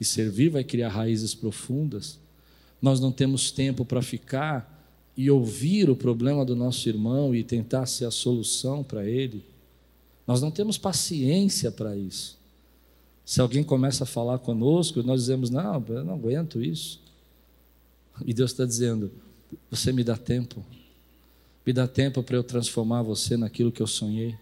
[0.00, 2.18] e servir vai criar raízes profundas.
[2.80, 4.74] Nós não temos tempo para ficar
[5.16, 9.42] e ouvir o problema do nosso irmão e tentar ser a solução para ele.
[10.26, 12.36] Nós não temos paciência para isso.
[13.24, 17.00] Se alguém começa a falar conosco, nós dizemos: Não, eu não aguento isso.
[18.24, 19.10] E Deus está dizendo:
[19.70, 20.64] Você me dá tempo.
[21.64, 24.36] Me dá tempo para eu transformar você naquilo que eu sonhei.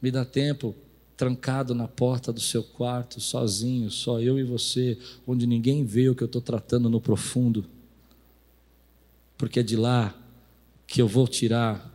[0.00, 0.74] Me dá tempo
[1.16, 6.14] trancado na porta do seu quarto, sozinho, só eu e você, onde ninguém vê o
[6.14, 7.64] que eu estou tratando no profundo,
[9.38, 10.14] porque é de lá
[10.86, 11.92] que eu vou tirar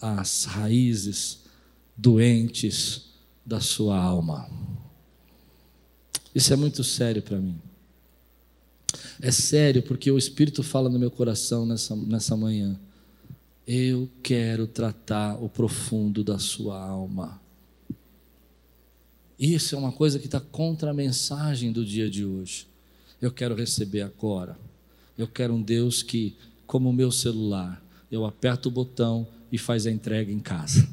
[0.00, 1.40] as raízes
[1.96, 3.10] doentes
[3.44, 4.48] da sua alma.
[6.34, 7.60] Isso é muito sério para mim.
[9.20, 12.78] É sério porque o Espírito fala no meu coração nessa, nessa manhã.
[13.66, 17.39] Eu quero tratar o profundo da sua alma.
[19.40, 22.66] Isso é uma coisa que está contra a mensagem do dia de hoje.
[23.22, 24.58] Eu quero receber agora.
[25.16, 29.86] Eu quero um Deus que, como o meu celular, eu aperto o botão e faz
[29.86, 30.86] a entrega em casa.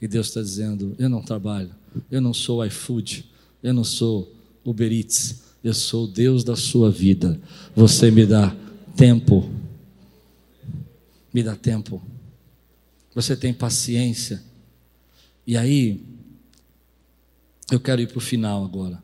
[0.00, 1.70] E Deus está dizendo: eu não trabalho,
[2.10, 3.24] eu não sou iFood,
[3.62, 4.30] eu não sou
[4.62, 7.40] Uber Eats, eu sou o Deus da sua vida.
[7.74, 8.54] Você me dá
[8.94, 9.50] tempo.
[11.32, 12.02] Me dá tempo.
[13.14, 14.42] Você tem paciência.
[15.46, 16.04] E aí,
[17.70, 19.02] eu quero ir para o final agora.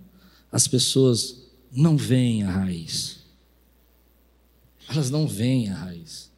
[0.51, 3.21] As pessoas não veem a raiz.
[4.89, 6.31] Elas não veem a raiz.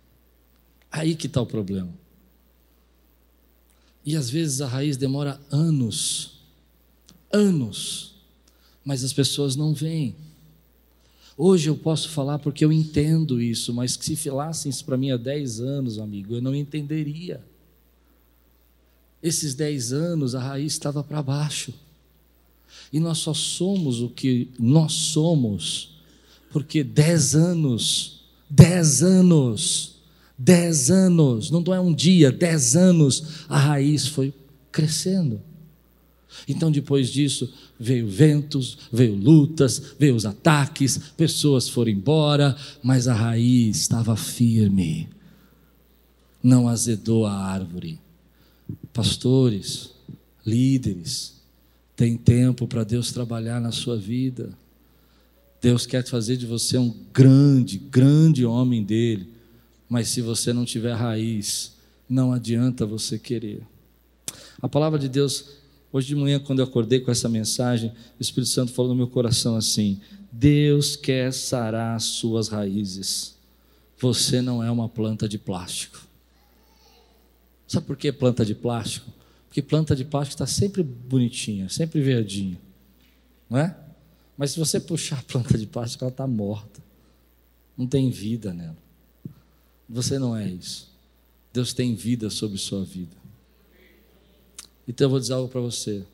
[0.90, 1.92] Aí que está o problema.
[4.04, 6.42] E às vezes a raiz demora anos,
[7.32, 8.14] anos,
[8.84, 10.14] mas as pessoas não veem.
[11.36, 15.16] Hoje eu posso falar porque eu entendo isso, mas se falassem isso para mim há
[15.16, 17.44] 10 anos, amigo, eu não entenderia.
[19.22, 21.72] Esses 10 anos a raiz estava para baixo.
[22.94, 25.96] E nós só somos o que nós somos,
[26.52, 29.96] porque 10 anos, 10 anos,
[30.38, 34.32] 10 anos, não é um dia, 10 anos, a raiz foi
[34.70, 35.42] crescendo.
[36.46, 43.14] Então, depois disso, veio ventos, veio lutas, veio os ataques, pessoas foram embora, mas a
[43.14, 45.08] raiz estava firme,
[46.40, 47.98] não azedou a árvore.
[48.92, 49.90] Pastores,
[50.46, 51.34] líderes,
[51.96, 54.56] tem tempo para Deus trabalhar na sua vida.
[55.60, 59.30] Deus quer fazer de você um grande, grande homem dele,
[59.88, 61.74] mas se você não tiver raiz,
[62.08, 63.62] não adianta você querer.
[64.60, 65.62] A palavra de Deus
[65.94, 69.06] Hoje de manhã, quando eu acordei com essa mensagem, o Espírito Santo falou no meu
[69.06, 70.00] coração assim:
[70.32, 73.36] Deus quer sarar as suas raízes.
[74.00, 76.04] Você não é uma planta de plástico.
[77.68, 79.08] Sabe por que planta de plástico?
[79.54, 82.60] Porque planta de plástico está sempre bonitinha, sempre verdinha,
[83.48, 83.78] não é?
[84.36, 86.82] Mas se você puxar a planta de plástico, ela está morta.
[87.78, 88.76] Não tem vida nela.
[89.88, 90.92] Você não é isso.
[91.52, 93.14] Deus tem vida sobre sua vida.
[94.88, 96.04] Então eu vou dizer algo para você.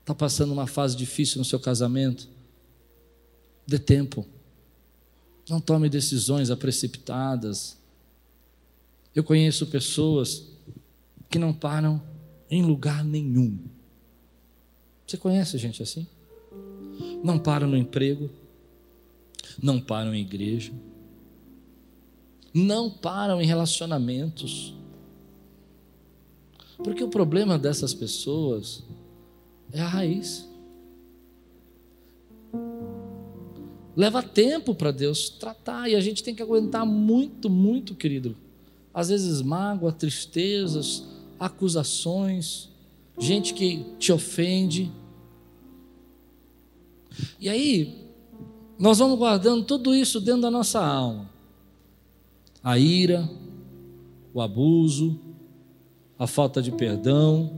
[0.00, 2.26] Está passando uma fase difícil no seu casamento?
[3.66, 4.26] Dê tempo.
[5.50, 7.76] Não tome decisões precipitadas.
[9.14, 10.44] Eu conheço pessoas
[11.28, 12.02] que não param
[12.50, 13.58] em lugar nenhum.
[15.06, 16.06] Você conhece gente assim?
[17.22, 18.30] Não param no emprego,
[19.62, 20.72] não param em igreja,
[22.52, 24.74] não param em relacionamentos.
[26.78, 28.84] Porque o problema dessas pessoas
[29.72, 30.48] é a raiz.
[33.96, 38.36] Leva tempo para Deus tratar e a gente tem que aguentar muito, muito, querido.
[38.94, 41.04] Às vezes mágoa, tristezas,
[41.38, 42.68] acusações,
[43.18, 44.90] gente que te ofende.
[47.40, 48.08] E aí,
[48.78, 51.30] nós vamos guardando tudo isso dentro da nossa alma.
[52.62, 53.28] A ira,
[54.32, 55.18] o abuso,
[56.18, 57.50] a falta de perdão,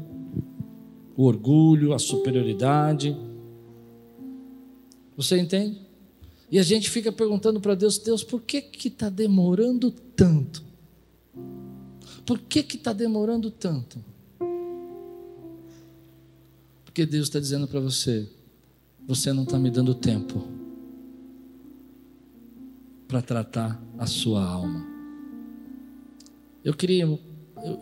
[1.16, 3.16] o orgulho, a superioridade.
[5.16, 5.81] Você entende?
[6.51, 10.70] E a gente fica perguntando para Deus, Deus, por que que está demorando tanto?
[12.31, 13.99] Por que está demorando tanto?
[16.85, 18.31] Porque Deus está dizendo para você,
[19.05, 20.47] você não está me dando tempo
[23.09, 24.87] para tratar a sua alma.
[26.62, 27.19] Eu queria eu,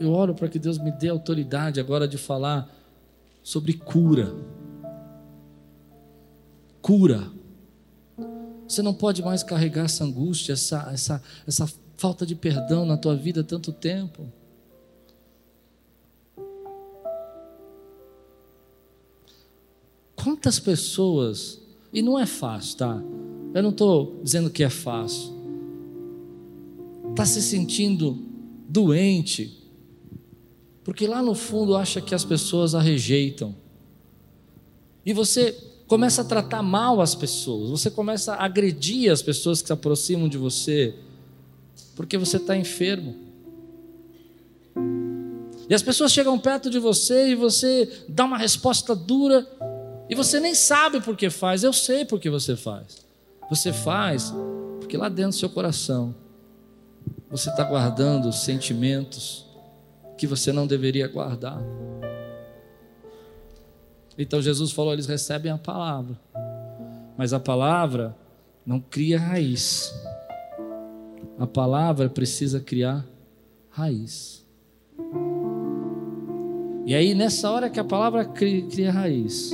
[0.00, 2.74] eu oro para que Deus me dê autoridade agora de falar
[3.42, 4.34] sobre cura.
[6.80, 7.30] Cura.
[8.66, 13.14] Você não pode mais carregar essa angústia, essa, essa, essa falta de perdão na tua
[13.14, 14.37] vida tanto tempo.
[20.22, 21.60] Quantas pessoas,
[21.92, 23.02] e não é fácil, tá?
[23.54, 25.32] Eu não estou dizendo que é fácil,
[27.10, 28.18] está se sentindo
[28.68, 29.56] doente,
[30.82, 33.54] porque lá no fundo acha que as pessoas a rejeitam.
[35.06, 35.52] E você
[35.86, 40.28] começa a tratar mal as pessoas, você começa a agredir as pessoas que se aproximam
[40.28, 40.94] de você,
[41.94, 43.14] porque você está enfermo.
[45.68, 49.46] E as pessoas chegam perto de você e você dá uma resposta dura,
[50.08, 53.06] e você nem sabe por que faz, eu sei por que você faz.
[53.50, 54.32] Você faz
[54.80, 56.14] porque lá dentro do seu coração
[57.30, 59.46] você está guardando sentimentos
[60.16, 61.62] que você não deveria guardar.
[64.16, 66.18] Então Jesus falou: eles recebem a palavra,
[67.16, 68.16] mas a palavra
[68.64, 69.92] não cria raiz.
[71.38, 73.06] A palavra precisa criar
[73.70, 74.44] raiz.
[76.84, 79.50] E aí, nessa hora que a palavra cria, cria raiz,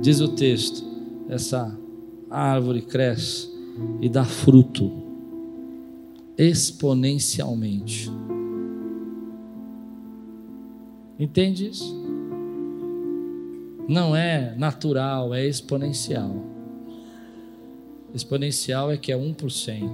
[0.00, 0.84] diz o texto,
[1.28, 1.76] essa
[2.30, 3.48] árvore cresce
[4.00, 4.90] e dá fruto
[6.36, 8.10] exponencialmente.
[11.18, 12.00] Entende isso?
[13.86, 16.34] Não é natural, é exponencial.
[18.14, 19.84] Exponencial é que é um por cem,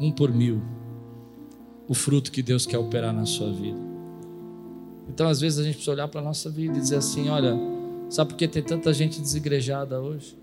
[0.00, 0.62] um por mil.
[1.88, 3.78] o fruto que Deus quer operar na sua vida.
[5.08, 7.56] Então, às vezes, a gente precisa olhar para a nossa vida e dizer assim: olha,
[8.08, 10.36] sabe por que tem tanta gente desigrejada hoje?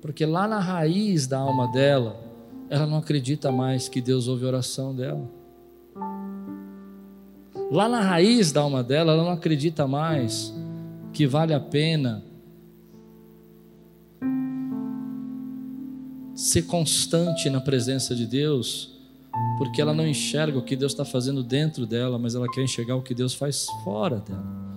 [0.00, 2.18] Porque lá na raiz da alma dela,
[2.70, 5.28] ela não acredita mais que Deus ouve a oração dela.
[7.70, 10.54] Lá na raiz da alma dela, ela não acredita mais
[11.12, 12.24] que vale a pena
[16.34, 18.96] ser constante na presença de Deus,
[19.58, 22.94] porque ela não enxerga o que Deus está fazendo dentro dela, mas ela quer enxergar
[22.94, 24.67] o que Deus faz fora dela.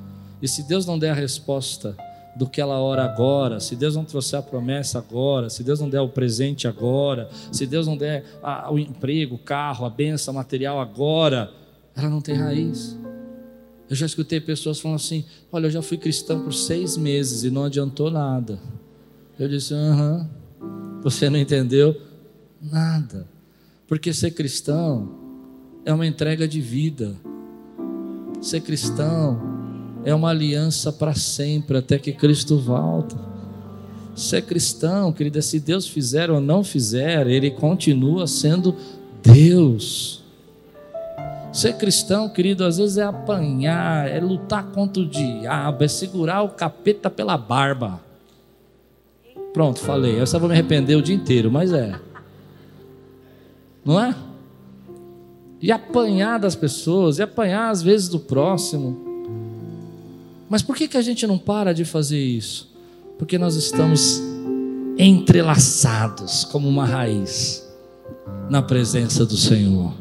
[0.42, 1.96] E se Deus não der a resposta
[2.36, 5.90] do que ela ora agora, se Deus não trouxer a promessa agora, se Deus não
[5.90, 10.34] der o presente agora, se Deus não der a, o emprego, o carro, a benção
[10.34, 11.52] material agora,
[11.96, 12.98] ela não tem raiz.
[13.90, 17.52] Eu já escutei pessoas falando assim: Olha, eu já fui cristão por seis meses e
[17.52, 18.58] não adiantou nada.
[19.38, 20.30] Eu disse: Aham,
[21.04, 22.00] você não entendeu
[22.62, 23.28] nada.
[23.88, 25.20] Porque ser cristão
[25.84, 27.14] é uma entrega de vida.
[28.40, 29.51] Ser cristão
[30.04, 33.16] é uma aliança para sempre, até que Cristo volta.
[34.16, 38.76] Ser é cristão, querida, se Deus fizer ou não fizer, Ele continua sendo
[39.24, 40.24] Deus.
[41.52, 46.50] Ser cristão, querido, às vezes é apanhar, é lutar contra o diabo, é segurar o
[46.50, 48.00] capeta pela barba.
[49.54, 50.20] Pronto, falei.
[50.20, 52.00] Eu vou me arrepender o dia inteiro, mas é.
[53.84, 54.16] Não é?
[55.62, 59.11] E apanhar das pessoas, e apanhar às vezes do próximo.
[60.52, 62.70] Mas por que, que a gente não para de fazer isso?
[63.18, 64.22] Porque nós estamos
[64.98, 67.66] entrelaçados como uma raiz
[68.50, 69.94] na presença do Senhor.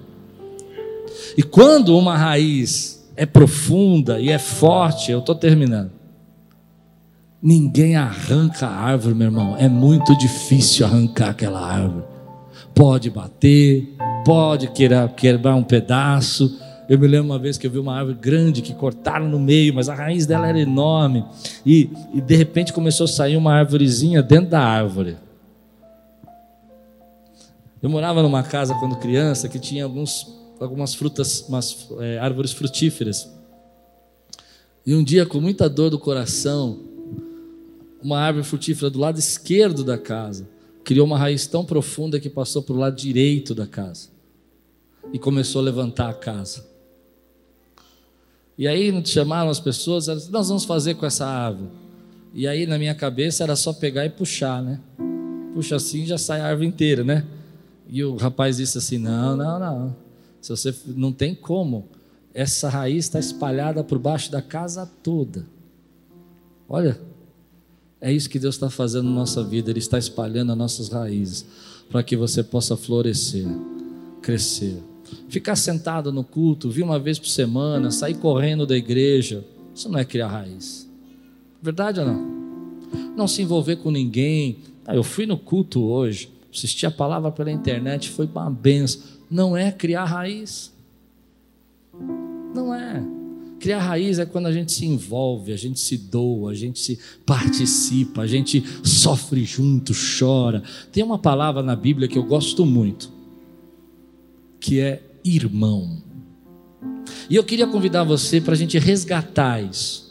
[1.36, 5.92] E quando uma raiz é profunda e é forte, eu estou terminando.
[7.40, 9.56] Ninguém arranca a árvore, meu irmão.
[9.56, 12.06] É muito difícil arrancar aquela árvore.
[12.74, 13.94] Pode bater,
[14.24, 14.68] pode
[15.16, 16.58] quebrar um pedaço,
[16.90, 19.72] eu me lembro uma vez que eu vi uma árvore grande que cortaram no meio,
[19.72, 21.24] mas a raiz dela era enorme.
[21.64, 25.16] E, e de repente começou a sair uma árvorezinha dentro da árvore.
[27.80, 33.30] Eu morava numa casa quando criança que tinha alguns, algumas frutas, umas é, árvores frutíferas.
[34.84, 36.80] E um dia, com muita dor do coração,
[38.02, 40.48] uma árvore frutífera do lado esquerdo da casa
[40.82, 44.08] criou uma raiz tão profunda que passou para o lado direito da casa
[45.12, 46.69] e começou a levantar a casa.
[48.60, 51.70] E aí chamaram as pessoas, nós vamos fazer com essa árvore.
[52.34, 54.78] E aí na minha cabeça era só pegar e puxar, né?
[55.54, 57.24] Puxa assim já sai a árvore inteira, né?
[57.88, 59.96] E o rapaz disse assim: não, não, não.
[60.42, 61.88] Se você não tem como,
[62.34, 65.46] essa raiz está espalhada por baixo da casa toda.
[66.68, 67.00] Olha,
[67.98, 69.70] é isso que Deus está fazendo na nossa vida.
[69.70, 71.46] Ele está espalhando as nossas raízes
[71.90, 73.46] para que você possa florescer,
[74.20, 74.89] crescer.
[75.28, 79.44] Ficar sentado no culto, vir uma vez por semana, sair correndo da igreja,
[79.74, 80.88] isso não é criar raiz.
[81.62, 82.40] Verdade ou não?
[83.16, 84.58] Não se envolver com ninguém.
[84.86, 89.02] Ah, eu fui no culto hoje, assisti a palavra pela internet, foi uma benção.
[89.30, 90.72] Não é criar raiz.
[92.54, 93.02] Não é.
[93.60, 96.98] Criar raiz é quando a gente se envolve, a gente se doa, a gente se
[97.26, 100.62] participa, a gente sofre junto, chora.
[100.90, 103.19] Tem uma palavra na Bíblia que eu gosto muito
[104.60, 106.02] que é irmão.
[107.28, 110.10] E eu queria convidar você para a gente resgatar isso.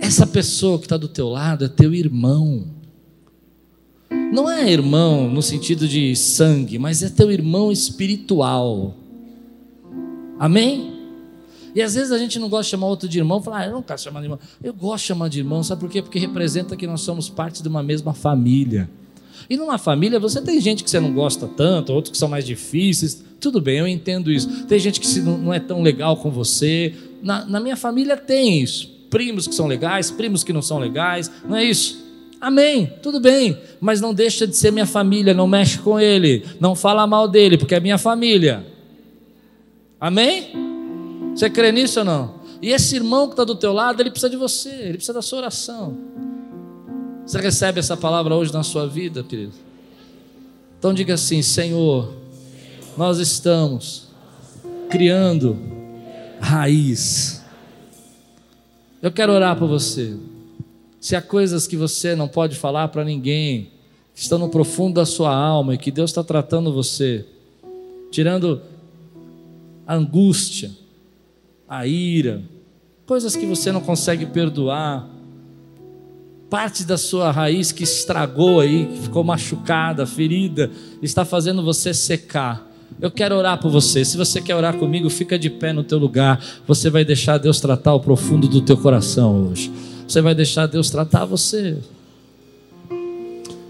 [0.00, 2.66] Essa pessoa que está do teu lado é teu irmão.
[4.32, 8.94] Não é irmão no sentido de sangue, mas é teu irmão espiritual.
[10.38, 10.92] Amém?
[11.74, 13.72] E às vezes a gente não gosta de chamar outro de irmão, fala, ah, eu
[13.72, 14.38] não quero chamar de irmão.
[14.62, 16.02] Eu gosto de chamar de irmão, sabe por quê?
[16.02, 18.90] Porque representa que nós somos parte de uma mesma família.
[19.48, 22.44] E numa família você tem gente que você não gosta tanto, outros que são mais
[22.44, 23.24] difíceis.
[23.40, 24.64] Tudo bem, eu entendo isso.
[24.66, 26.94] Tem gente que não é tão legal com você.
[27.22, 28.90] Na, na minha família tem isso.
[29.10, 31.30] Primos que são legais, primos que não são legais.
[31.48, 32.02] Não é isso?
[32.42, 36.74] Amém, tudo bem, mas não deixa de ser minha família, não mexe com ele, não
[36.74, 38.66] fala mal dele, porque é minha família.
[40.00, 40.50] Amém?
[41.32, 42.34] Você crê nisso ou não?
[42.60, 45.22] E esse irmão que está do teu lado, ele precisa de você, ele precisa da
[45.22, 45.96] sua oração.
[47.26, 49.52] Você recebe essa palavra hoje na sua vida, querido?
[50.78, 52.12] Então diga assim: Senhor,
[52.96, 54.08] nós estamos
[54.90, 55.56] criando
[56.40, 57.42] raiz.
[59.00, 60.16] Eu quero orar por você.
[61.00, 63.70] Se há coisas que você não pode falar para ninguém,
[64.14, 67.24] que estão no profundo da sua alma e que Deus está tratando você,
[68.10, 68.60] tirando
[69.86, 70.70] a angústia,
[71.68, 72.42] a ira,
[73.06, 75.08] coisas que você não consegue perdoar,
[76.52, 82.70] parte da sua raiz que estragou aí, que ficou machucada, ferida, está fazendo você secar.
[83.00, 84.04] Eu quero orar por você.
[84.04, 86.44] Se você quer orar comigo, fica de pé no teu lugar.
[86.68, 89.72] Você vai deixar Deus tratar o profundo do teu coração hoje.
[90.06, 91.78] Você vai deixar Deus tratar você.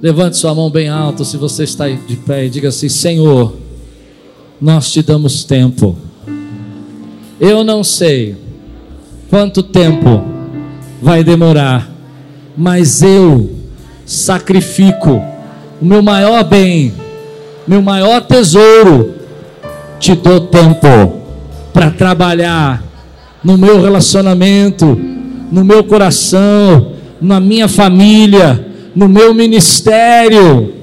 [0.00, 3.56] Levante sua mão bem alta se você está de pé e diga assim: Senhor,
[4.60, 5.96] nós te damos tempo.
[7.38, 8.34] Eu não sei
[9.30, 10.24] quanto tempo
[11.00, 11.91] vai demorar,
[12.56, 13.50] mas eu
[14.04, 15.22] sacrifico
[15.80, 16.92] o meu maior bem,
[17.66, 19.14] meu maior tesouro,
[19.98, 21.20] te dou tempo
[21.72, 22.82] para trabalhar
[23.42, 24.86] no meu relacionamento,
[25.50, 30.81] no meu coração, na minha família, no meu ministério.